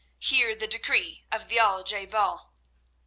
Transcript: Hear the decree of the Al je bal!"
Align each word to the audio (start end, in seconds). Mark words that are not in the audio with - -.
Hear 0.17 0.55
the 0.55 0.65
decree 0.65 1.25
of 1.31 1.47
the 1.47 1.59
Al 1.59 1.83
je 1.83 2.07
bal!" 2.07 2.51